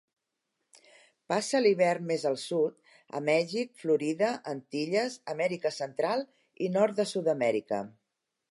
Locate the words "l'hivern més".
1.65-2.25